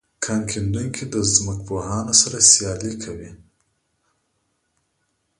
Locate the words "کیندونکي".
0.49-1.03